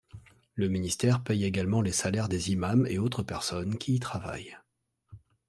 [0.55, 4.57] Le Ministère paie également les salaires des imams et autres personnes qui y travaillent.